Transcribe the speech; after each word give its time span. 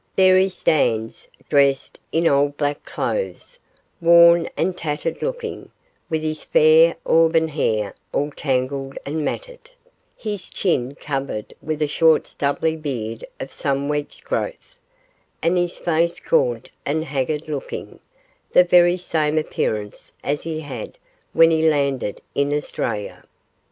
There 0.15 0.35
he 0.35 0.49
stands, 0.49 1.27
dressed 1.47 1.99
in 2.11 2.25
old 2.25 2.57
black 2.57 2.83
clothes, 2.83 3.59
worn 4.01 4.49
and 4.57 4.75
tattered 4.75 5.21
looking, 5.21 5.69
with 6.09 6.23
his 6.23 6.41
fair 6.43 6.95
auburn 7.05 7.49
hair 7.49 7.93
all 8.11 8.31
tangled 8.35 8.97
and 9.05 9.23
matted; 9.23 9.69
his 10.17 10.49
chin 10.49 10.95
covered 10.95 11.53
with 11.61 11.83
a 11.83 11.87
short 11.87 12.25
stubbly 12.25 12.75
beard 12.75 13.23
of 13.39 13.53
some 13.53 13.87
weeks' 13.89 14.21
growth, 14.21 14.75
and 15.39 15.55
his 15.55 15.77
face 15.77 16.19
gaunt 16.19 16.71
and 16.83 17.03
haggard 17.05 17.47
looking 17.47 17.99
the 18.53 18.63
very 18.63 18.97
same 18.97 19.37
appearance 19.37 20.13
as 20.23 20.41
he 20.41 20.61
had 20.61 20.97
when 21.33 21.51
he 21.51 21.69
landed 21.69 22.21
in 22.33 22.51
Australia. 22.55 23.23